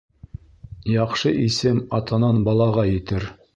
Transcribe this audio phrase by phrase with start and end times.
[0.93, 3.33] Яҡшы исем атанан балаға етер.